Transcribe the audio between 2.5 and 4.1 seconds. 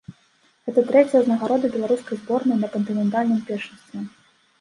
на кантынентальным першынстве.